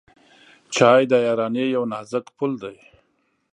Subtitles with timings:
[0.75, 2.77] چای د یارانۍ یو نازک پُل دی.